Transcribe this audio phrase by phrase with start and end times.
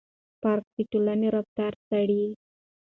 [0.41, 2.23] پارک د ټولنې رفتار څېړي.